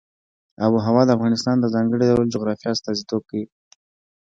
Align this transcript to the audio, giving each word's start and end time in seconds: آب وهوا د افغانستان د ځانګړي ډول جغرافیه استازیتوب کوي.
آب 0.63 0.71
وهوا 0.75 1.03
د 1.05 1.09
افغانستان 1.17 1.55
د 1.59 1.65
ځانګړي 1.75 2.03
ډول 2.09 2.27
جغرافیه 2.33 2.71
استازیتوب 2.73 3.21
کوي. 3.29 3.45